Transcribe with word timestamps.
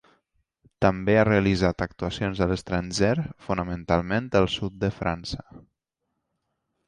També 0.85 1.13
ha 1.17 1.25
realitzat 1.27 1.83
actuacions 1.85 2.39
a 2.39 2.47
l'estranger 2.51 3.11
fonamentalment 3.49 4.31
al 4.41 4.49
sud 4.57 4.79
de 4.85 4.91
França. 5.01 5.45